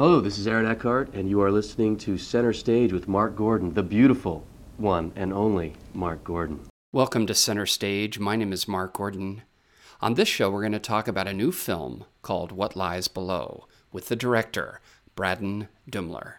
[0.00, 3.74] Hello, this is Aaron Eckhart, and you are listening to Center Stage with Mark Gordon,
[3.74, 4.46] the beautiful
[4.78, 6.60] one and only Mark Gordon.
[6.90, 8.18] Welcome to Center Stage.
[8.18, 9.42] My name is Mark Gordon.
[10.00, 13.68] On this show, we're going to talk about a new film called What Lies Below
[13.92, 14.80] with the director,
[15.16, 16.36] Braden Duemmler.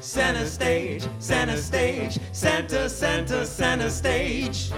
[0.00, 4.72] Center stage, center stage, center, center, center stage.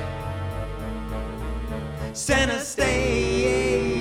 [2.12, 3.91] Center stage.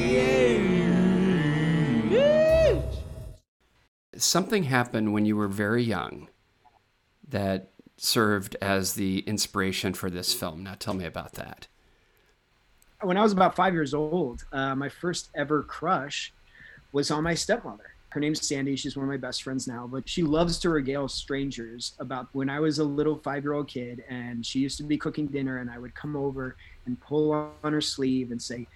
[4.22, 6.30] Something happened when you were very young
[7.28, 10.64] that served as the inspiration for this film.
[10.64, 11.68] Now, tell me about that.
[13.02, 16.34] When I was about five years old, uh, my first ever crush
[16.92, 18.76] was on my stepmother her name's Sandy.
[18.76, 22.50] She's one of my best friends now, but she loves to regale strangers about when
[22.50, 25.60] I was a little five year old kid and she used to be cooking dinner
[25.60, 28.68] and I would come over and pull on her sleeve and say,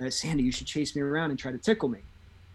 [0.00, 1.98] uh, Sandy, you should chase me around and try to tickle me.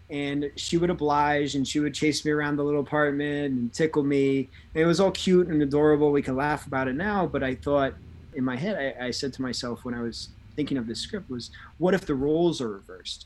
[0.09, 4.03] And she would oblige and she would chase me around the little apartment and tickle
[4.03, 4.49] me.
[4.73, 6.11] And it was all cute and adorable.
[6.11, 7.93] We can laugh about it now, but I thought
[8.35, 11.29] in my head, I, I said to myself when I was thinking of this script
[11.29, 13.25] was, what if the roles are reversed?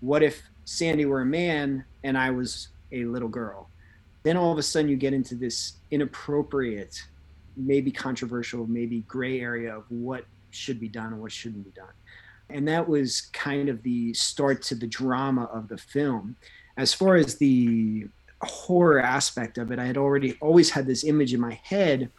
[0.00, 3.70] What if Sandy were a man and I was a little girl.
[4.22, 7.02] Then all of a sudden you get into this inappropriate,
[7.56, 11.86] maybe controversial, maybe gray area of what should be done and what shouldn't be done.
[12.50, 16.36] And that was kind of the start to the drama of the film.
[16.76, 18.06] As far as the
[18.42, 22.10] horror aspect of it, I had already always had this image in my head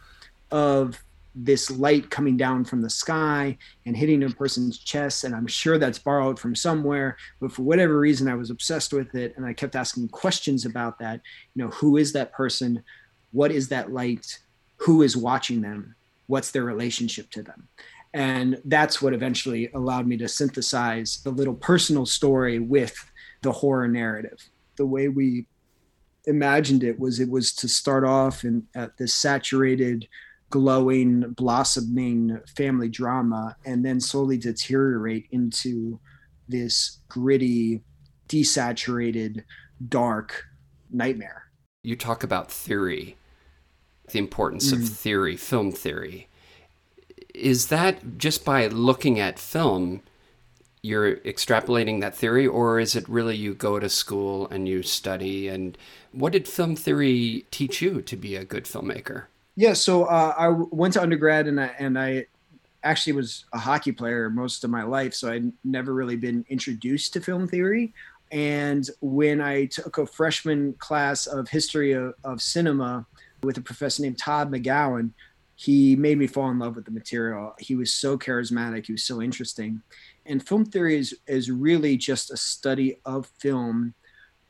[0.50, 1.02] of
[1.34, 5.78] this light coming down from the sky and hitting a person's chest and i'm sure
[5.78, 9.52] that's borrowed from somewhere but for whatever reason i was obsessed with it and i
[9.52, 11.20] kept asking questions about that.
[11.54, 12.82] You know who is that person?
[13.32, 14.38] What is that light?
[14.78, 15.94] Who is watching them?
[16.26, 17.68] What's their relationship to them
[18.12, 22.94] and that's what eventually allowed me to synthesize the little personal story with
[23.42, 24.38] the horror narrative
[24.76, 25.46] the way we
[26.26, 30.06] imagined it was it was to start off in at this saturated
[30.50, 35.98] glowing, blossoming family drama and then slowly deteriorate into
[36.48, 37.82] this gritty,
[38.28, 39.44] desaturated,
[39.88, 40.44] dark
[40.90, 41.44] nightmare.
[41.82, 43.16] You talk about theory,
[44.10, 44.82] the importance mm.
[44.82, 46.28] of theory, film theory.
[47.34, 50.02] Is that just by looking at film,
[50.82, 55.48] you're extrapolating that theory, or is it really you go to school and you study?
[55.48, 55.76] And
[56.12, 59.24] what did film theory teach you to be a good filmmaker?
[59.56, 62.26] Yeah, so uh, I went to undergrad and I and I
[62.82, 67.12] actually was a hockey player most of my life, so I'd never really been introduced
[67.12, 67.92] to film theory.
[68.32, 73.04] And when I took a freshman class of history of, of cinema
[73.42, 75.10] with a professor named Todd McGowan,
[75.60, 77.54] he made me fall in love with the material.
[77.58, 79.82] He was so charismatic, he was so interesting.
[80.24, 83.92] And film theory is, is really just a study of film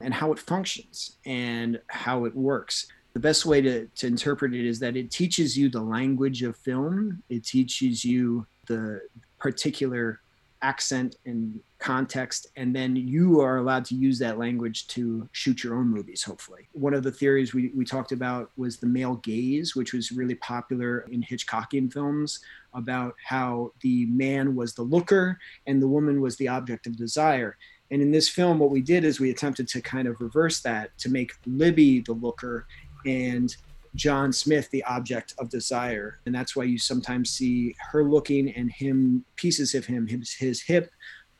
[0.00, 4.65] and how it functions and how it works the best way to, to interpret it
[4.65, 9.00] is that it teaches you the language of film it teaches you the
[9.38, 10.21] particular
[10.62, 15.75] accent and context and then you are allowed to use that language to shoot your
[15.75, 19.75] own movies hopefully one of the theories we, we talked about was the male gaze
[19.75, 22.41] which was really popular in hitchcockian films
[22.75, 27.57] about how the man was the looker and the woman was the object of desire
[27.91, 30.97] and in this film what we did is we attempted to kind of reverse that
[30.99, 32.67] to make libby the looker
[33.07, 33.57] and
[33.97, 36.21] John Smith, the object of desire.
[36.25, 40.63] And that's why you sometimes see her looking and him, pieces of him, his, his
[40.63, 40.91] hip,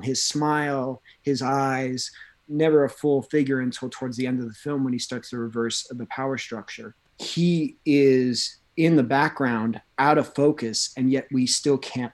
[0.03, 2.11] his smile, his eyes,
[2.49, 5.39] never a full figure until towards the end of the film when he starts to
[5.39, 6.95] reverse the power structure.
[7.19, 12.13] He is in the background, out of focus, and yet we still can't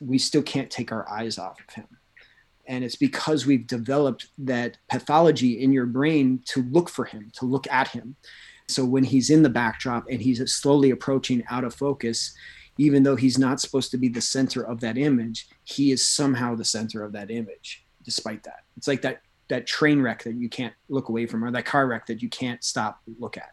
[0.00, 1.86] we still can't take our eyes off of him.
[2.66, 7.46] And it's because we've developed that pathology in your brain to look for him, to
[7.46, 8.16] look at him.
[8.68, 12.34] So when he's in the backdrop and he's slowly approaching out of focus,
[12.78, 16.54] even though he's not supposed to be the center of that image, he is somehow
[16.54, 18.64] the center of that image, despite that.
[18.76, 21.86] It's like that that train wreck that you can't look away from, or that car
[21.86, 23.52] wreck that you can't stop look at.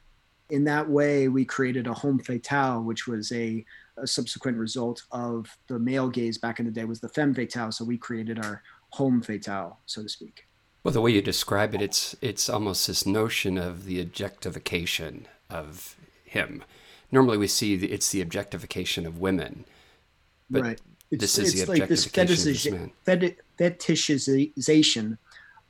[0.49, 3.65] In that way, we created a homme fatale, which was a,
[3.97, 7.71] a subsequent result of the male gaze back in the day was the femme fatale.
[7.71, 10.47] So we created our homme fatale, so to speak.
[10.83, 15.95] Well, the way you describe it, it's it's almost this notion of the objectification of
[16.31, 16.63] him.
[17.11, 19.65] Normally, we see the, it's the objectification of women,
[20.49, 20.81] but right.
[21.11, 22.95] It's, this is the objectification like
[23.57, 25.17] this fetishization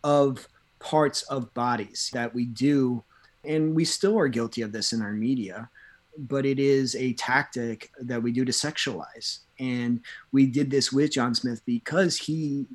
[0.04, 0.48] of
[0.78, 3.04] parts of bodies that we do,
[3.44, 5.68] and we still are guilty of this in our media.
[6.16, 11.12] But it is a tactic that we do to sexualize, and we did this with
[11.12, 12.68] John Smith because he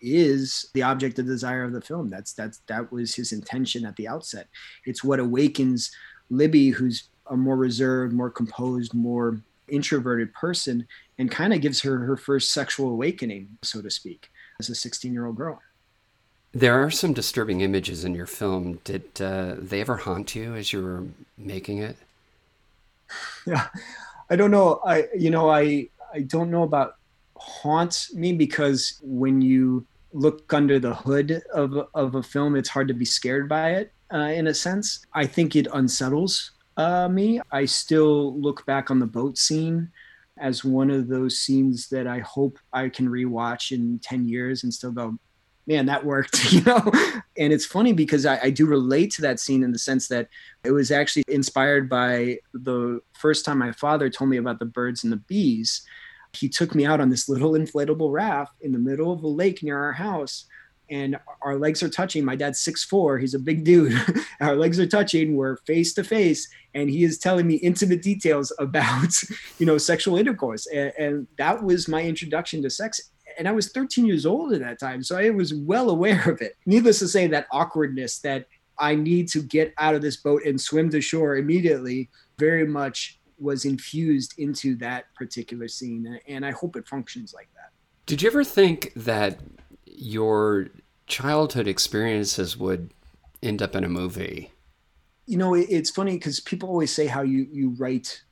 [0.00, 2.08] is the object of desire of the film.
[2.08, 4.46] That's that's that was his intention at the outset.
[4.84, 5.90] It's what awakens
[6.30, 10.86] Libby, who's a more reserved, more composed, more introverted person,
[11.18, 14.30] and kind of gives her her first sexual awakening, so to speak,
[14.60, 15.60] as a 16 year old girl.
[16.52, 18.78] There are some disturbing images in your film.
[18.84, 21.04] Did uh, they ever haunt you as you were
[21.38, 21.96] making it?
[23.46, 23.66] Yeah,
[24.30, 24.80] I don't know.
[24.84, 26.96] I you know I I don't know about
[27.36, 32.88] haunt me because when you look under the hood of of a film, it's hard
[32.88, 33.92] to be scared by it.
[34.12, 37.40] Uh, in a sense, I think it unsettles uh, me.
[37.50, 39.90] I still look back on the boat scene
[40.38, 44.72] as one of those scenes that I hope I can rewatch in 10 years and
[44.72, 45.18] still go,
[45.66, 46.90] man, that worked, you know?
[47.36, 50.28] And it's funny because I, I, do relate to that scene in the sense that
[50.64, 55.04] it was actually inspired by the first time my father told me about the birds
[55.04, 55.82] and the bees.
[56.32, 59.62] He took me out on this little inflatable raft in the middle of a lake
[59.62, 60.46] near our house.
[60.92, 62.24] And our legs are touching.
[62.24, 63.18] My dad's six four.
[63.18, 63.98] He's a big dude.
[64.40, 65.36] our legs are touching.
[65.36, 69.12] We're face to face, and he is telling me intimate details about,
[69.58, 70.66] you know, sexual intercourse.
[70.66, 73.00] And, and that was my introduction to sex
[73.38, 76.40] and I was 13 years old at that time, so I was well aware of
[76.42, 76.56] it.
[76.66, 78.46] Needless to say, that awkwardness that
[78.78, 83.20] I need to get out of this boat and swim to shore immediately very much
[83.38, 87.70] was infused into that particular scene, and I hope it functions like that.
[88.06, 89.40] Did you ever think that
[89.86, 90.68] your
[91.12, 92.90] childhood experiences would
[93.42, 94.50] end up in a movie?
[95.26, 98.22] You know, it's funny because people always say how you you write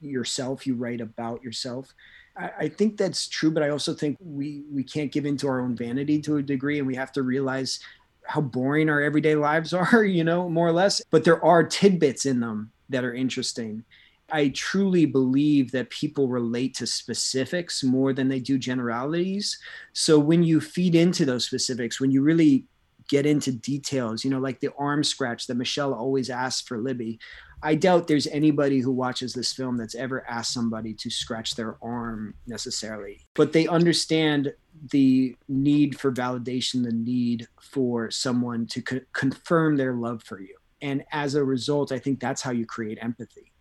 [0.00, 1.92] yourself, you write about yourself.
[2.34, 5.76] I, think that's true, but I also think we we can't give into our own
[5.76, 7.80] vanity to a degree, and we have to realize
[8.24, 11.02] how boring our everyday lives are, you know, more or less.
[11.10, 13.84] But there are tidbits in them that are interesting.
[14.32, 19.58] I truly believe that people relate to specifics more than they do generalities.
[19.92, 22.64] So when you feed into those specifics, when you really
[23.08, 27.18] get into details, you know, like the arm scratch that Michelle always asks for Libby,
[27.62, 31.76] I doubt there's anybody who watches this film that's ever asked somebody to scratch their
[31.80, 34.52] arm necessarily, but they understand
[34.90, 40.56] the need for validation, the need for someone to co- confirm their love for you.
[40.80, 43.52] And as a result, I think that's how you create empathy.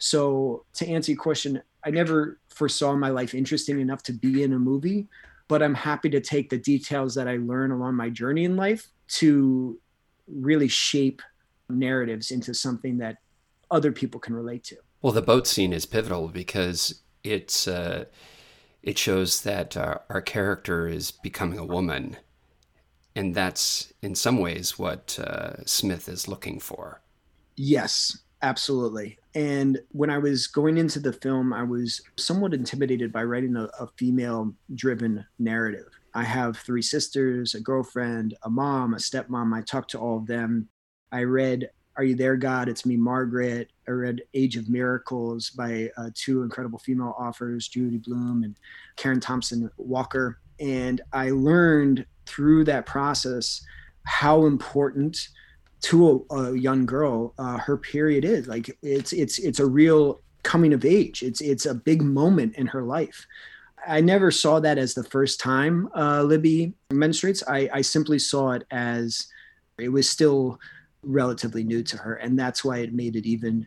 [0.00, 4.54] So, to answer your question, I never foresaw my life interesting enough to be in
[4.54, 5.08] a movie,
[5.46, 8.88] but I'm happy to take the details that I learn along my journey in life
[9.18, 9.78] to
[10.26, 11.20] really shape
[11.68, 13.18] narratives into something that
[13.70, 14.76] other people can relate to.
[15.02, 18.06] Well, the boat scene is pivotal because it's uh,
[18.82, 22.16] it shows that uh, our character is becoming a woman,
[23.14, 27.02] and that's in some ways what uh, Smith is looking for.
[27.56, 29.18] Yes, absolutely.
[29.34, 33.64] And when I was going into the film, I was somewhat intimidated by writing a,
[33.78, 35.88] a female-driven narrative.
[36.14, 39.54] I have three sisters, a girlfriend, a mom, a stepmom.
[39.54, 40.68] I talked to all of them.
[41.12, 42.68] I read are You There, God?
[42.68, 43.70] It's Me, Margaret.
[43.86, 48.56] I read Age of Miracles by uh, two incredible female authors, Judy Blume and
[48.96, 50.38] Karen Thompson Walker.
[50.60, 53.62] And I learned through that process
[54.06, 55.28] how important
[55.82, 58.46] to a, a young girl uh, her period is.
[58.48, 61.22] Like it's it's it's a real coming of age.
[61.22, 63.26] It's it's a big moment in her life.
[63.86, 67.42] I never saw that as the first time uh, Libby menstruates.
[67.48, 69.26] I, I simply saw it as
[69.78, 70.58] it was still
[71.02, 72.14] relatively new to her.
[72.16, 73.66] And that's why it made it even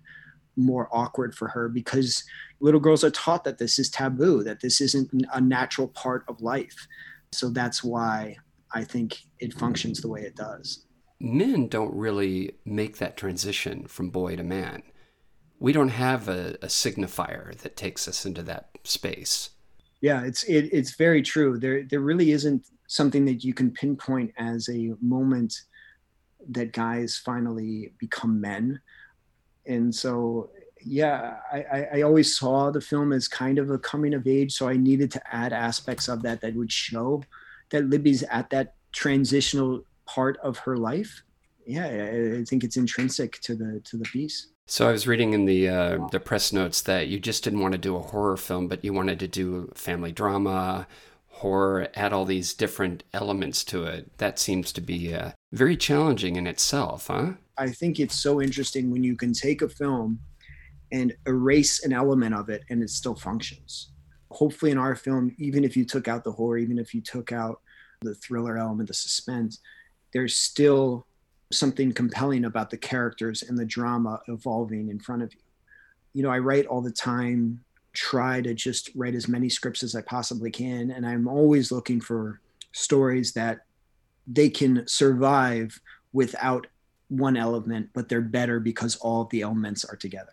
[0.55, 2.24] more awkward for her because
[2.60, 6.41] little girls are taught that this is taboo, that this isn't a natural part of
[6.41, 6.88] life.
[7.32, 8.38] So that's why
[8.72, 10.86] I think it functions the way it does.
[11.24, 14.84] Men don't really make that transition from boy to man.
[15.58, 19.51] We don't have a, a signifier that takes us into that space.
[20.01, 21.58] Yeah, it's it, it's very true.
[21.58, 25.62] There there really isn't something that you can pinpoint as a moment
[26.50, 28.82] that guys finally become men.
[29.65, 30.50] And so,
[30.84, 34.51] yeah, I, I always saw the film as kind of a coming of age.
[34.51, 37.24] So I needed to add aspects of that that would show
[37.70, 41.24] that Libby's at that transitional part of her life.
[41.65, 41.86] Yeah,
[42.39, 44.48] I think it's intrinsic to the to the piece.
[44.65, 47.74] So I was reading in the uh, the press notes that you just didn't want
[47.74, 50.88] to do a horror film, but you wanted to do family drama,
[51.27, 54.17] horror, add all these different elements to it.
[54.17, 57.33] That seems to be uh, very challenging in itself, huh?
[57.57, 60.19] I think it's so interesting when you can take a film
[60.91, 63.91] and erase an element of it and it still functions.
[64.31, 67.31] Hopefully, in our film, even if you took out the horror, even if you took
[67.31, 67.62] out
[68.01, 69.60] the thriller element, the suspense,
[70.13, 71.05] there's still
[71.51, 75.39] something compelling about the characters and the drama evolving in front of you.
[76.13, 79.96] You know, I write all the time try to just write as many scripts as
[79.96, 80.91] I possibly can.
[80.91, 82.41] And I'm always looking for
[82.72, 83.65] stories that
[84.25, 85.79] they can survive
[86.12, 86.67] without
[87.10, 90.32] one element, but they're better because all of the elements are together.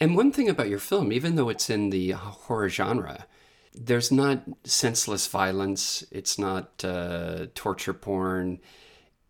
[0.00, 3.26] And one thing about your film, even though it's in the horror genre,
[3.74, 6.04] there's not senseless violence.
[6.10, 8.60] It's not uh, torture porn.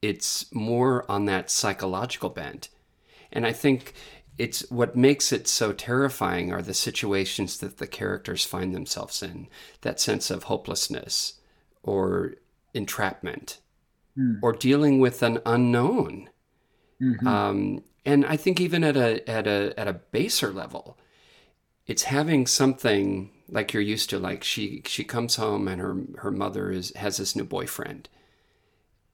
[0.01, 2.69] It's more on that psychological bent.
[3.33, 3.95] And I think
[4.39, 9.49] it's what makes it so terrifying are the situations that the characters find themselves in
[9.81, 11.35] that sense of hopelessness
[11.83, 12.35] or
[12.73, 13.59] entrapment
[14.17, 14.39] mm.
[14.41, 16.31] or dealing with an unknown.
[17.03, 17.27] Mm-hmm.
[17.27, 20.99] Um, and I think even at a at a at a baser level,
[21.87, 24.19] it's having something like you're used to.
[24.19, 28.09] Like she she comes home and her her mother is has this new boyfriend,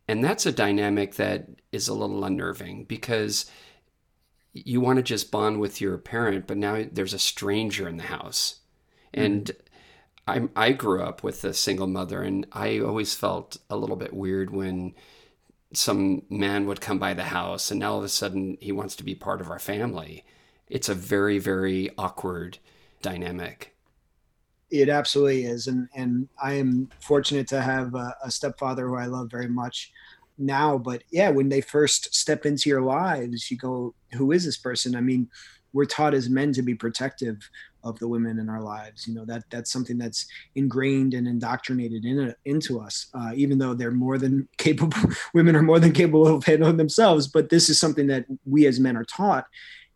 [0.09, 3.51] and that's a dynamic that is a little unnerving because
[4.53, 8.05] you want to just bond with your parent, but now there's a stranger in the
[8.05, 8.61] house,
[9.13, 9.25] mm-hmm.
[9.25, 9.51] and.
[10.27, 14.15] I, I grew up with a single mother, and I always felt a little bit
[14.15, 14.95] weird when
[15.77, 18.97] some man would come by the house and now all of a sudden he wants
[18.97, 20.25] to be part of our family.
[20.69, 22.59] It's a very, very awkward
[23.03, 23.74] dynamic.
[24.81, 25.69] It absolutely is.
[25.69, 29.93] And, and I am fortunate to have a, a stepfather who I love very much
[30.37, 30.79] now.
[30.79, 34.97] But yeah, when they first step into your lives, you go, who is this person?
[34.97, 35.29] I mean,
[35.73, 37.49] we're taught as men to be protective
[37.85, 39.07] of the women in our lives.
[39.07, 43.07] You know that that's something that's ingrained and indoctrinated in into us.
[43.15, 44.99] Uh, even though they're more than capable,
[45.35, 47.29] women are more than capable of handling themselves.
[47.29, 49.47] But this is something that we as men are taught.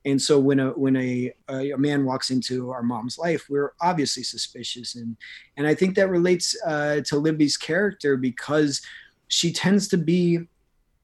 [0.08, 4.22] And so when a when a, a man walks into our mom's life, we're obviously
[4.22, 5.16] suspicious, and
[5.56, 8.80] and I think that relates uh, to Libby's character because
[9.28, 10.40] she tends to be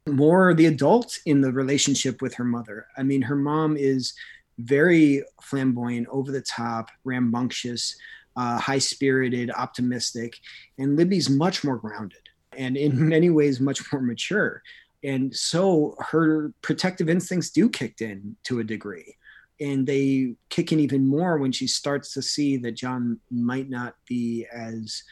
[0.06, 2.86] more the adult in the relationship with her mother.
[2.96, 4.14] I mean, her mom is
[4.58, 7.96] very flamboyant, over the top, rambunctious,
[8.36, 10.38] uh, high spirited, optimistic.
[10.78, 14.62] And Libby's much more grounded and in many ways much more mature.
[15.04, 19.16] And so her protective instincts do kick in to a degree.
[19.60, 23.94] And they kick in even more when she starts to see that John might not
[24.08, 25.02] be as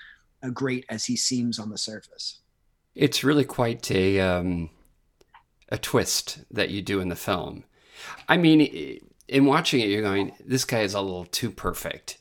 [0.42, 2.40] uh, great as he seems on the surface.
[2.94, 4.70] It's really quite a um,
[5.68, 7.64] a twist that you do in the film.
[8.28, 12.18] I mean, in watching it, you're going, this guy is a little too perfect.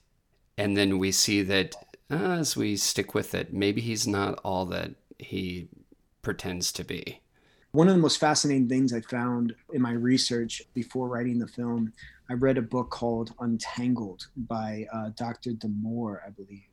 [0.57, 1.75] And then we see that
[2.09, 5.69] uh, as we stick with it, maybe he's not all that he
[6.21, 7.20] pretends to be.
[7.73, 11.93] One of the most fascinating things I found in my research before writing the film,
[12.29, 15.53] I read a book called Untangled by uh, Dr.
[15.53, 16.67] Damour, I believe.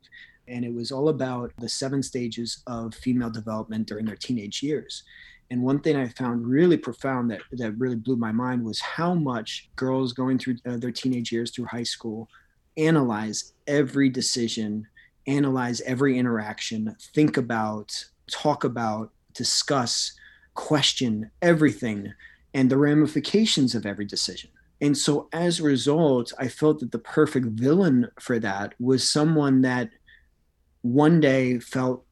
[0.49, 5.03] And it was all about the seven stages of female development during their teenage years.
[5.49, 9.13] And one thing I found really profound that, that really blew my mind was how
[9.13, 12.27] much girls going through uh, their teenage years through high school
[12.75, 14.85] analyze every decision,
[15.27, 20.18] analyze every interaction, think about, talk about, discuss,
[20.59, 22.11] question everything
[22.53, 24.49] and the ramifications of every decision.
[24.81, 29.61] And so as a result, I felt that the perfect villain for that was someone
[29.61, 29.89] that
[30.81, 32.03] one day felt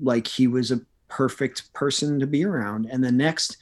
[0.00, 2.86] like he was a perfect person to be around.
[2.86, 3.56] And the next,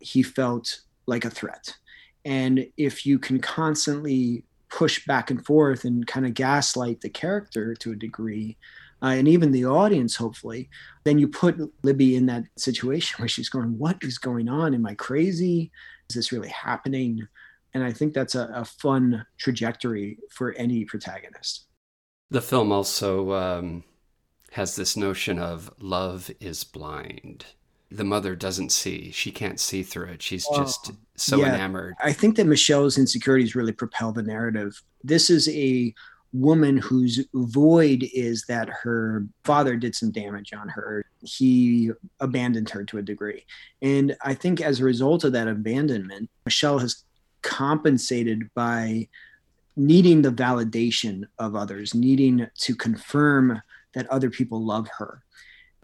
[0.00, 1.76] he felt like a threat.
[2.24, 7.74] And if you can constantly push back and forth and kind of gaslight the character
[7.74, 8.56] to a degree,
[9.02, 10.70] uh, and even the audience, hopefully,
[11.04, 14.74] then you put Libby in that situation where she's going, What is going on?
[14.74, 15.72] Am I crazy?
[16.08, 17.26] Is this really happening?
[17.74, 21.66] And I think that's a, a fun trajectory for any protagonist.
[22.30, 23.84] The film also um,
[24.52, 27.46] has this notion of love is blind.
[27.90, 29.10] The mother doesn't see.
[29.10, 30.22] She can't see through it.
[30.22, 31.94] She's just so yeah, enamored.
[32.02, 34.80] I think that Michelle's insecurities really propel the narrative.
[35.04, 35.92] This is a
[36.32, 41.04] woman whose void is that her father did some damage on her.
[41.22, 43.44] He abandoned her to a degree.
[43.82, 47.04] And I think as a result of that abandonment, Michelle has
[47.42, 49.08] compensated by
[49.76, 53.60] needing the validation of others, needing to confirm
[53.94, 55.22] that other people love her.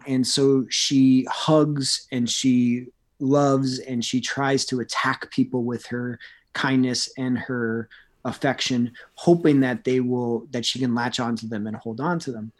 [0.07, 2.87] And so she hugs and she
[3.19, 6.19] loves and she tries to attack people with her
[6.53, 7.89] kindness and her
[8.25, 12.31] affection, hoping that they will, that she can latch onto them and hold on to
[12.31, 12.51] them.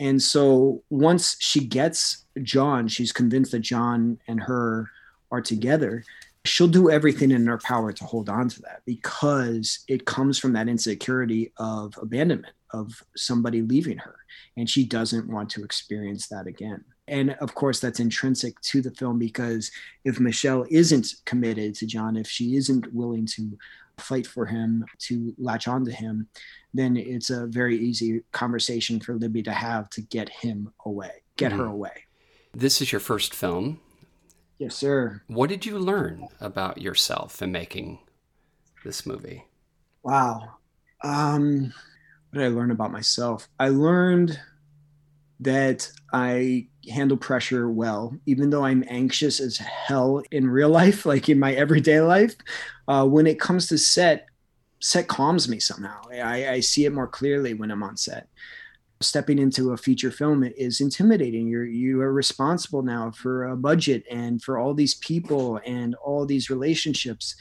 [0.00, 4.90] And so once she gets John, she's convinced that John and her
[5.30, 6.04] are together.
[6.44, 10.54] She'll do everything in her power to hold on to that because it comes from
[10.54, 14.16] that insecurity of abandonment, of somebody leaving her
[14.56, 18.90] and she doesn't want to experience that again and of course that's intrinsic to the
[18.92, 19.70] film because
[20.04, 23.56] if michelle isn't committed to john if she isn't willing to
[24.02, 26.28] fight for him to latch onto him
[26.74, 31.50] then it's a very easy conversation for libby to have to get him away get
[31.52, 31.60] mm-hmm.
[31.60, 32.04] her away
[32.54, 33.80] This is your first film.
[34.58, 35.22] Yes, sir.
[35.26, 37.98] What did you learn about yourself in making
[38.84, 39.46] this movie?
[40.02, 40.56] Wow.
[41.02, 41.72] Um,
[42.30, 43.48] what did I learn about myself?
[43.58, 44.38] I learned
[45.40, 51.28] that I handle pressure well, even though I'm anxious as hell in real life, like
[51.28, 52.36] in my everyday life.
[52.92, 54.26] Uh, when it comes to set,
[54.80, 55.98] set calms me somehow.
[56.12, 58.28] I, I see it more clearly when I'm on set.
[59.00, 61.48] Stepping into a feature film is intimidating.
[61.48, 66.26] You're you are responsible now for a budget and for all these people and all
[66.26, 67.34] these relationships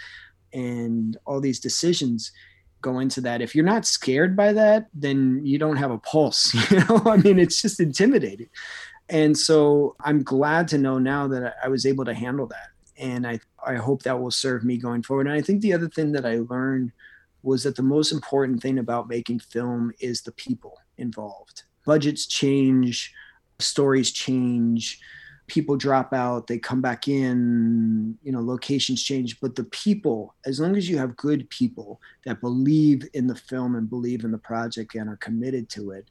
[0.53, 2.31] and all these decisions
[2.79, 3.41] go into that.
[3.41, 6.55] If you're not scared by that, then you don't have a pulse.
[6.71, 8.49] You know, I mean, it's just intimidating.
[9.09, 12.69] And so I'm glad to know now that I was able to handle that.
[12.97, 15.27] And I, I hope that will serve me going forward.
[15.27, 16.91] And I think the other thing that I learned
[17.43, 21.63] was that the most important thing about making film is the people involved.
[21.85, 23.13] Budgets change,
[23.59, 24.99] stories change,
[25.47, 30.59] people drop out, they come back in, you know, locations change, but the people, as
[30.59, 34.37] long as you have good people that believe in the film and believe in the
[34.37, 36.09] project and are committed to it,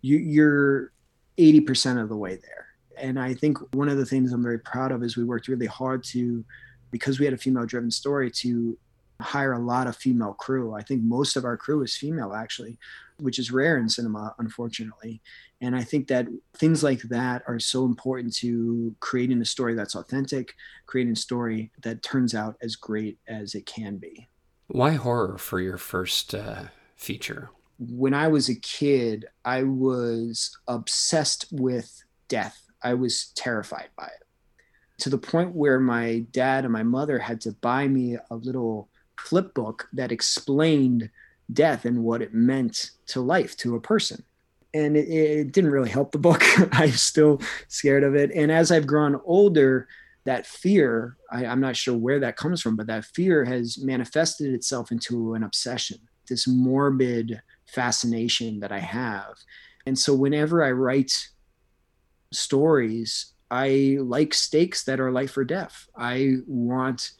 [0.00, 0.92] you, you're
[1.38, 2.66] 80% of the way there.
[2.98, 5.66] And I think one of the things I'm very proud of is we worked really
[5.66, 6.44] hard to,
[6.92, 8.78] because we had a female driven story, to
[9.20, 10.74] hire a lot of female crew.
[10.74, 12.78] I think most of our crew is female, actually,
[13.18, 15.22] which is rare in cinema, unfortunately.
[15.60, 19.94] And I think that things like that are so important to creating a story that's
[19.94, 20.54] authentic,
[20.86, 24.28] creating a story that turns out as great as it can be.
[24.68, 26.64] Why horror for your first uh,
[26.96, 27.50] feature?
[27.78, 32.60] When I was a kid, I was obsessed with death.
[32.82, 34.22] I was terrified by it
[35.02, 38.88] to the point where my dad and my mother had to buy me a little
[39.18, 41.10] flip book that explained
[41.52, 44.24] death and what it meant to life, to a person
[44.74, 46.42] and it, it didn't really help the book.
[46.72, 48.30] I'm still scared of it.
[48.34, 49.88] And as I've grown older,
[50.24, 54.54] that fear, I, I'm not sure where that comes from, but that fear has manifested
[54.54, 59.34] itself into an obsession, this morbid fascination that I have.
[59.84, 61.28] And so whenever I write
[62.32, 65.86] stories, I like stakes that are life or death.
[65.94, 67.10] I want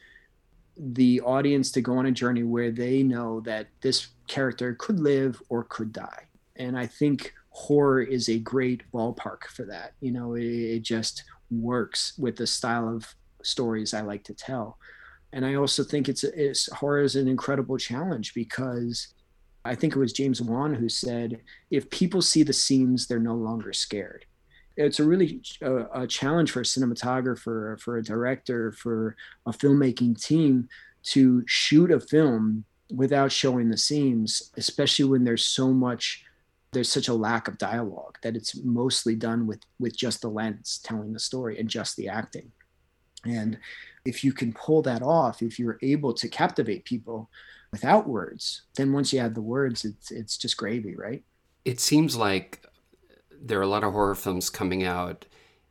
[0.75, 5.39] the audience to go on a journey where they know that this character could live
[5.49, 6.23] or could die.
[6.55, 9.93] And I think horror is a great ballpark for that.
[9.99, 14.79] You know, it, it just works with the style of stories I like to tell.
[15.33, 19.13] And I also think it's, it's horror is an incredible challenge because
[19.65, 23.35] I think it was James Wan who said, if people see the seams, they're no
[23.35, 24.25] longer scared.
[24.75, 30.21] It's a really uh, a challenge for a cinematographer, for a director, for a filmmaking
[30.21, 30.67] team
[31.03, 36.25] to shoot a film without showing the seams, especially when there's so much
[36.71, 40.79] there's such a lack of dialogue that it's mostly done with with just the lens
[40.83, 42.51] telling the story and just the acting.
[43.25, 43.57] And
[44.05, 47.29] if you can pull that off if you're able to captivate people
[47.71, 51.23] without words then once you add the words it's it's just gravy right?
[51.63, 52.65] It seems like
[53.45, 55.25] there are a lot of horror films coming out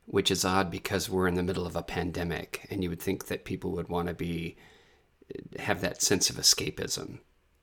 [0.07, 3.27] which is odd because we're in the middle of a pandemic and you would think
[3.27, 4.57] that people would want to be
[5.59, 7.19] have that sense of escapism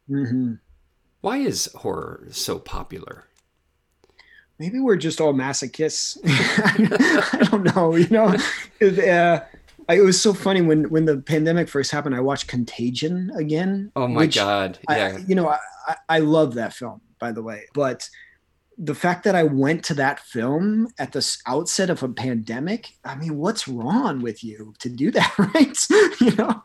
[0.10, 0.54] mm-hmm.
[1.22, 3.30] why is horror so popular
[4.60, 6.18] maybe we're just all masochists.
[6.26, 7.96] I don't know.
[7.96, 8.36] You know,
[8.80, 9.42] it, uh,
[9.88, 12.16] it, was so funny when when the pandemic first happened.
[12.16, 13.92] I watched Contagion again.
[13.96, 14.78] Oh my god!
[14.90, 18.08] Yeah, I, you know, I, I love that film, by the way, but
[18.82, 23.16] the fact that I went to that film at the outset of a pandemic, I
[23.16, 25.78] mean, what's wrong with you to do that, right?
[26.22, 26.64] you know,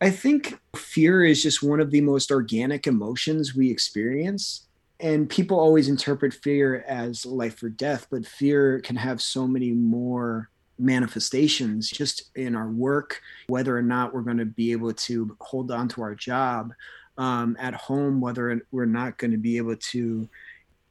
[0.00, 4.62] I think fear is just one of the most organic emotions we experience
[5.00, 9.70] and people always interpret fear as life or death but fear can have so many
[9.72, 10.48] more
[10.78, 15.70] manifestations just in our work whether or not we're going to be able to hold
[15.70, 16.72] on to our job
[17.18, 20.28] um, at home whether we're not going to be able to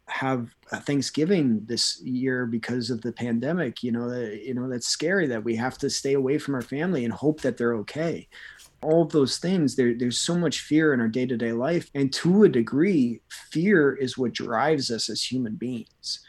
[0.07, 5.25] have a thanksgiving this year because of the pandemic you know you know that's scary
[5.27, 8.27] that we have to stay away from our family and hope that they're okay.
[8.81, 11.89] All of those things there, there's so much fear in our day-to-day life.
[11.95, 16.19] And to a degree fear is what drives us as human beings.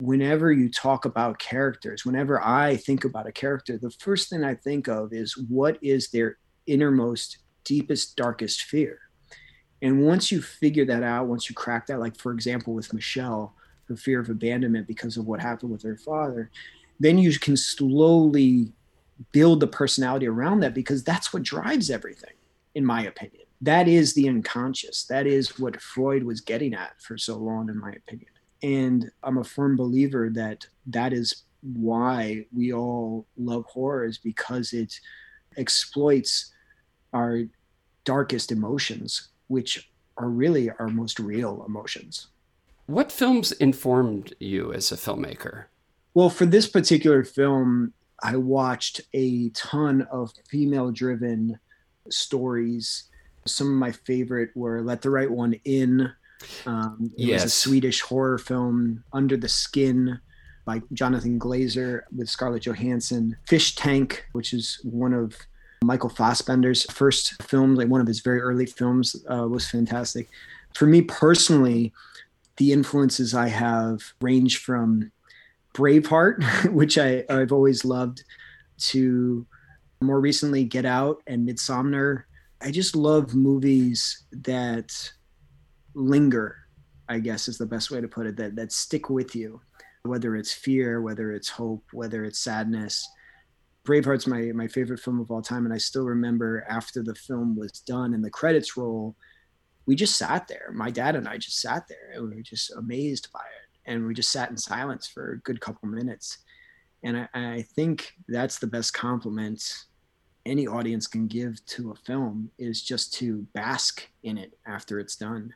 [0.00, 4.52] Whenever you talk about characters whenever i think about a character the first thing i
[4.52, 8.98] think of is what is their innermost deepest darkest fear
[9.84, 13.54] and once you figure that out once you crack that like for example with michelle
[13.86, 16.50] her fear of abandonment because of what happened with her father
[17.00, 18.72] then you can slowly
[19.32, 22.34] build the personality around that because that's what drives everything,
[22.74, 23.42] in my opinion.
[23.60, 25.04] That is the unconscious.
[25.04, 28.30] That is what Freud was getting at for so long, in my opinion.
[28.62, 34.72] And I'm a firm believer that that is why we all love horror is because
[34.72, 34.98] it
[35.56, 36.52] exploits
[37.12, 37.42] our
[38.04, 42.28] darkest emotions, which are really our most real emotions.
[42.86, 45.64] What films informed you as a filmmaker?
[46.12, 51.58] Well, for this particular film, I watched a ton of female driven
[52.10, 53.04] stories.
[53.46, 56.10] Some of my favorite were Let the Right One In.
[56.66, 57.42] Um, it Yes.
[57.44, 60.20] was a Swedish horror film, Under the Skin
[60.64, 63.36] by Jonathan Glazer with Scarlett Johansson.
[63.48, 65.36] Fish Tank, which is one of
[65.84, 70.28] Michael Fassbender's first film, like one of his very early films, uh, was fantastic.
[70.74, 71.92] For me personally,
[72.56, 75.10] the influences I have range from
[75.74, 78.24] Braveheart, which I, I've always loved,
[78.76, 79.46] to
[80.00, 82.24] more recently Get Out and Midsommar.
[82.60, 84.92] I just love movies that
[85.94, 86.56] linger,
[87.08, 89.60] I guess is the best way to put it, that, that stick with you,
[90.02, 93.06] whether it's fear, whether it's hope, whether it's sadness.
[93.86, 95.64] Braveheart's my, my favorite film of all time.
[95.64, 99.16] And I still remember after the film was done and the credits roll,
[99.86, 100.70] we just sat there.
[100.72, 103.90] My dad and I just sat there and we were just amazed by it.
[103.90, 106.38] And we just sat in silence for a good couple minutes.
[107.02, 109.84] And I, I think that's the best compliment
[110.46, 115.16] any audience can give to a film is just to bask in it after it's
[115.16, 115.54] done.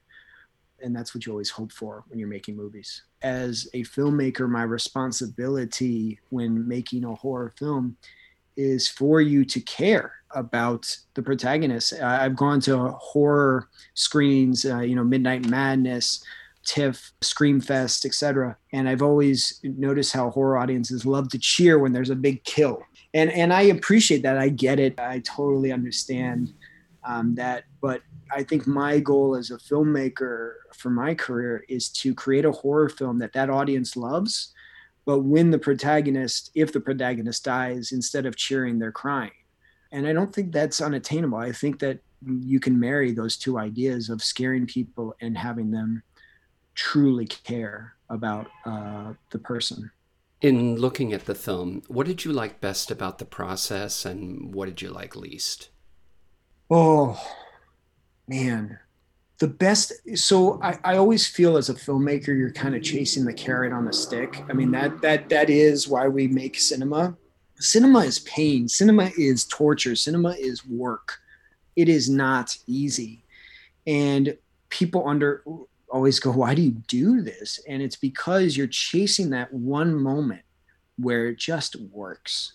[0.83, 3.03] And that's what you always hope for when you're making movies.
[3.23, 7.97] As a filmmaker, my responsibility when making a horror film
[8.57, 11.93] is for you to care about the protagonist.
[11.95, 16.25] I've gone to horror screenings, uh, you know, Midnight Madness,
[16.67, 18.57] TIFF, Screamfest, etc.
[18.73, 22.83] And I've always noticed how horror audiences love to cheer when there's a big kill.
[23.14, 24.37] And and I appreciate that.
[24.37, 24.99] I get it.
[25.01, 26.53] I totally understand
[27.09, 27.64] um, that.
[27.81, 32.53] But I think my goal as a filmmaker for my career is to create a
[32.53, 34.53] horror film that that audience loves.
[35.07, 39.33] But when the protagonist, if the protagonist dies, instead of cheering, they're crying.
[39.90, 41.38] And I don't think that's unattainable.
[41.38, 46.03] I think that you can marry those two ideas of scaring people and having them
[46.75, 49.90] truly care about uh, the person.
[50.40, 54.66] In looking at the film, what did you like best about the process and what
[54.66, 55.71] did you like least?
[56.70, 57.20] Oh,
[58.26, 58.78] man.
[59.38, 59.92] The best.
[60.16, 63.85] So I, I always feel as a filmmaker, you're kind of chasing the carrot on
[63.85, 64.42] the stick.
[64.48, 67.16] I mean, that that that is why we make cinema.
[67.61, 68.68] Cinema is pain.
[68.68, 69.94] Cinema is torture.
[69.94, 71.18] Cinema is work.
[71.76, 73.24] It is not easy.
[73.87, 74.37] And
[74.68, 75.42] people under
[75.88, 77.61] always go, why do you do this?
[77.68, 80.42] And it's because you're chasing that one moment
[80.96, 82.54] where it just works.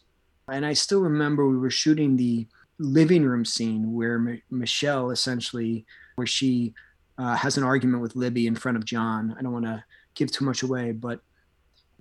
[0.50, 2.48] And I still remember we were shooting the
[2.80, 6.74] living room scene where M- Michelle essentially, where she
[7.18, 9.36] uh, has an argument with Libby in front of John.
[9.38, 9.84] I don't want to
[10.16, 11.22] give too much away, but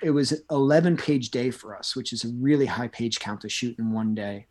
[0.03, 3.49] it was 11 page day for us, which is a really high page count to
[3.49, 4.47] shoot in one day.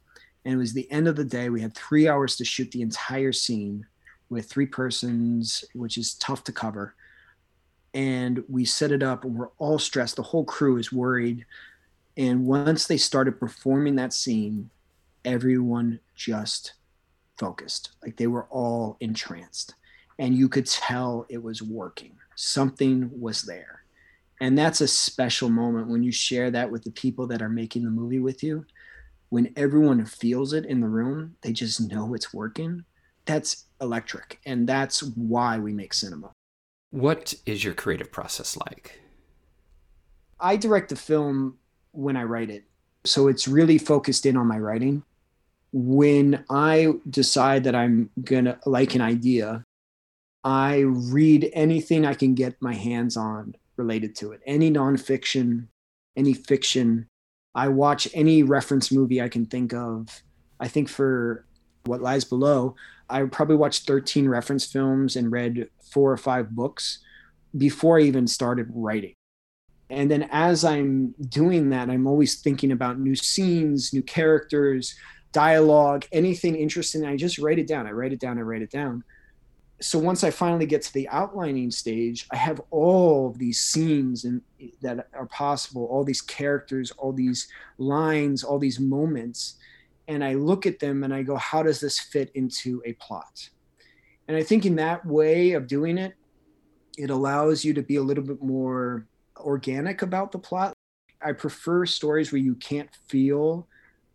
[0.46, 1.50] And it was the end of the day.
[1.50, 3.86] We had three hours to shoot the entire scene
[4.30, 6.96] with three persons, which is tough to cover.
[7.94, 10.16] And we set it up and we're all stressed.
[10.16, 11.46] The whole crew is worried.
[12.16, 14.70] And once they started performing that scene,
[15.26, 16.74] everyone just
[17.38, 17.92] focused.
[18.04, 19.76] Like they were all entranced.
[20.20, 22.16] And you could tell it was working.
[22.36, 23.84] Something was there.
[24.40, 27.84] And that's a special moment when you share that with the people that are making
[27.84, 28.66] the movie with you.
[29.30, 32.84] When everyone feels it in the room, they just know it's working.
[33.26, 34.40] That's electric.
[34.46, 36.32] And that's why we make cinema.
[36.90, 39.00] What is your creative process like?
[40.40, 41.58] I direct the film
[41.92, 42.66] when I write it.
[43.06, 45.04] So it's really focused in on my writing.
[45.74, 49.64] When I decide that I'm going to like an idea,
[50.44, 55.68] I read anything I can get my hands on related to it, any nonfiction,
[56.16, 57.08] any fiction.
[57.56, 60.24] I watch any reference movie I can think of.
[60.60, 61.46] I think for
[61.86, 62.76] What Lies Below,
[63.10, 67.00] I probably watched 13 reference films and read four or five books
[67.58, 69.14] before I even started writing.
[69.90, 74.96] And then as I'm doing that, I'm always thinking about new scenes, new characters,
[75.32, 77.06] dialogue, anything interesting.
[77.06, 77.88] I just write it down.
[77.88, 78.38] I write it down.
[78.38, 79.04] I write it down.
[79.82, 84.26] So once I finally get to the outlining stage, I have all of these scenes
[84.26, 84.42] and
[84.82, 87.48] that are possible, all these characters, all these
[87.80, 89.56] lines, all these moments,
[90.08, 93.50] and I look at them and I go, how does this fit into a plot?
[94.28, 96.14] And I think in that way of doing it,
[96.98, 100.74] it allows you to be a little bit more organic about the plot.
[101.24, 103.68] I prefer stories where you can't feel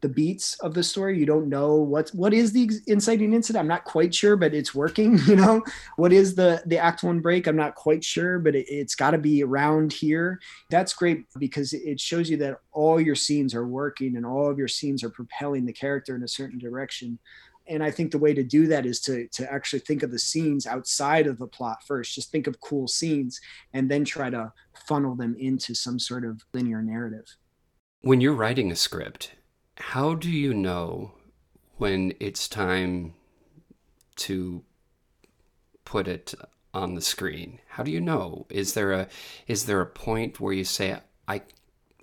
[0.03, 1.19] the beats of the story.
[1.19, 3.61] You don't know what what is the inciting incident.
[3.61, 5.19] I'm not quite sure, but it's working.
[5.27, 5.63] You know,
[5.97, 7.47] what is the the act one break?
[7.47, 10.41] I'm not quite sure, but it, has got to be around here.
[10.71, 14.57] That's great because it shows you that all your scenes are working and all of
[14.57, 17.19] your scenes are propelling the character in a certain direction.
[17.67, 20.19] And I think the way to do that is to to actually think of the
[20.19, 22.15] scenes outside of the plot first.
[22.15, 23.41] Just think of cool scenes
[23.73, 24.53] and then try to
[24.87, 27.27] funnel them into some sort of linear narrative.
[28.03, 29.33] When you're writing a script,
[29.77, 31.13] how do you know
[31.77, 33.15] when it's time
[34.17, 34.63] to
[35.85, 36.35] put it
[36.73, 37.61] on the screen?
[37.69, 38.47] How do you know?
[38.51, 39.09] Is there a
[39.47, 41.43] is there a point where you say I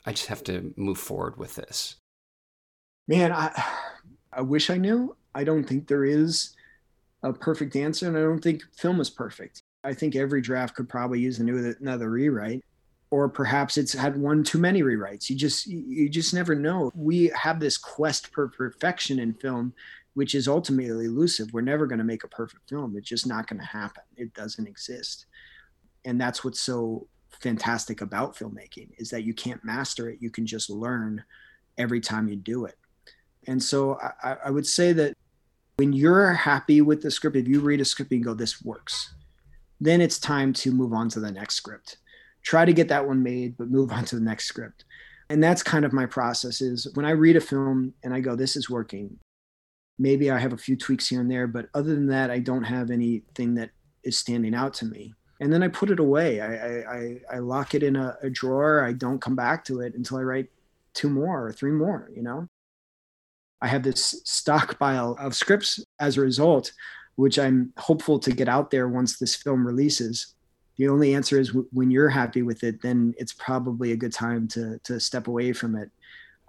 [0.06, 1.96] I just have to move forward with this?
[3.08, 3.52] Man, I
[4.32, 5.16] I wish I knew.
[5.36, 6.56] I don't think there is
[7.24, 9.62] a perfect answer and I don't think film is perfect.
[9.84, 12.64] I think every draft could probably use new another rewrite
[13.14, 15.30] or perhaps it's had one too many rewrites.
[15.30, 16.92] You just you just never know.
[16.96, 19.72] We have this quest for perfection in film,
[20.16, 21.54] which is ultimately elusive.
[21.54, 22.96] We're never going to make a perfect film.
[22.98, 24.02] It's just not going to happen.
[24.18, 25.28] It doesn't exist.
[26.06, 27.06] And that's what's so
[27.40, 30.18] fantastic about filmmaking is that you can't master it.
[30.20, 31.24] You can just learn
[31.78, 32.80] every time you do it.
[33.46, 35.16] And so I, I would say that
[35.76, 39.14] when you're happy with the script, if you read a script and go, this works,
[39.80, 41.98] then it's time to move on to the next script
[42.44, 44.86] try to get that one made, but move on to the next script.
[45.30, 48.36] And that's kind of my process is when I read a film and I go,
[48.36, 49.18] this is working.
[49.98, 52.64] Maybe I have a few tweaks here and there, but other than that, I don't
[52.64, 53.72] have anything that
[54.04, 55.14] is standing out to me.
[55.40, 56.42] And then I put it away.
[56.42, 58.86] I, I, I lock it in a, a drawer.
[58.86, 60.50] I don't come back to it until I write
[60.94, 62.48] two more or three more, you know?
[63.62, 66.74] I have this stockpile of scripts as a result,
[67.16, 70.36] which I'm hopeful to get out there once this film releases
[70.78, 74.14] the only answer is w- when you're happy with it then it's probably a good
[74.14, 75.90] time to to step away from it.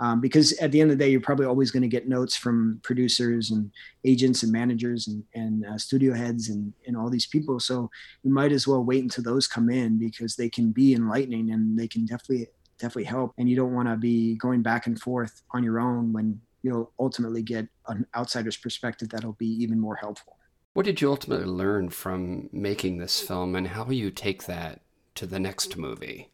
[0.00, 2.34] Um, because at the end of the day you're probably always going to get notes
[2.34, 3.70] from producers and
[4.04, 7.60] agents and managers and, and uh, studio heads and, and all these people.
[7.60, 7.88] So
[8.24, 11.78] you might as well wait until those come in because they can be enlightening and
[11.78, 13.34] they can definitely definitely help.
[13.38, 16.90] And you don't want to be going back and forth on your own when you'll
[16.98, 20.36] ultimately get an outsider's perspective that'll be even more helpful
[20.74, 24.82] what did you ultimately learn from making this film, and how will you take that
[25.14, 26.30] to the next movie?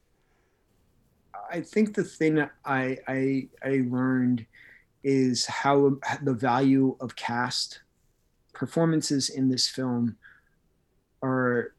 [1.50, 4.46] I think the thing I I, I learned
[5.04, 7.80] is how the value of cast
[8.52, 10.16] performances in this film
[11.22, 11.74] are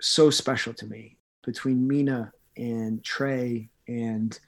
[0.00, 1.16] so special to me.
[1.44, 4.38] Between Mena and Trey and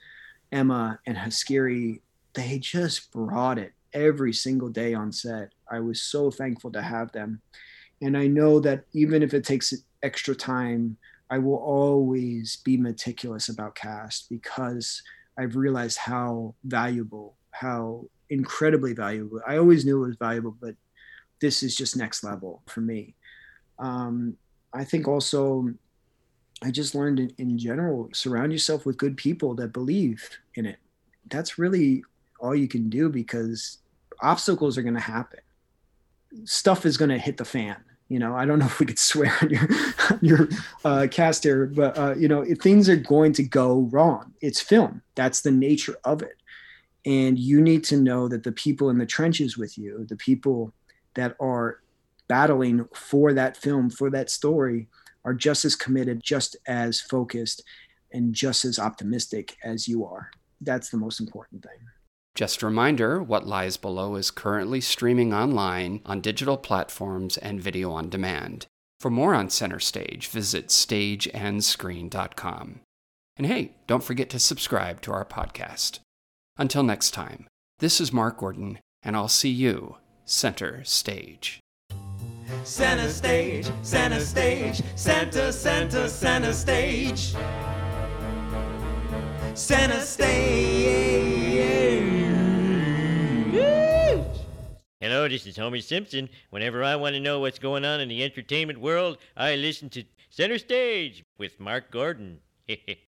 [0.53, 2.01] Ema and Haskiri,
[2.33, 5.51] they just brought it every single day on set.
[5.71, 7.41] I was so thankful to have them.
[8.01, 10.97] And I know that even if it takes extra time,
[11.29, 15.01] I will always be meticulous about cast because
[15.37, 19.41] I've realized how valuable, how incredibly valuable.
[19.47, 20.75] I always knew it was valuable, but
[21.41, 23.15] this is just next level for me.
[23.79, 24.37] Um,
[24.73, 25.73] I think also,
[26.63, 30.77] I just learned in, in general surround yourself with good people that believe in it.
[31.29, 32.03] That's really
[32.39, 33.79] all you can do because
[34.21, 35.39] obstacles are going to happen.
[36.45, 37.77] Stuff is going to hit the fan.
[38.09, 39.67] You know, I don't know if we could swear on your
[40.09, 40.49] on your
[40.85, 44.33] uh, cast here, but uh, you know, things are going to go wrong.
[44.41, 45.01] It's film.
[45.15, 46.37] That's the nature of it,
[47.05, 50.73] and you need to know that the people in the trenches with you, the people
[51.15, 51.81] that are
[52.29, 54.87] battling for that film, for that story,
[55.25, 57.63] are just as committed, just as focused,
[58.13, 60.31] and just as optimistic as you are.
[60.61, 61.79] That's the most important thing.
[62.37, 67.91] Just a reminder What Lies Below is currently streaming online on digital platforms and video
[67.91, 68.67] on demand.
[68.99, 72.81] For more on Center Stage, visit stageandscreen.com.
[73.37, 75.97] And hey, don't forget to subscribe to our podcast.
[76.59, 77.47] Until next time,
[77.79, 81.59] this is Mark Gordon, and I'll see you center stage.
[82.63, 87.33] Center stage, center stage, center, center, center stage.
[89.55, 91.36] Center stage.
[94.99, 96.27] Hello, oh, this is Homer Simpson.
[96.49, 100.03] Whenever I want to know what's going on in the entertainment world, I listen to
[100.31, 102.39] Center Stage with Mark Gordon.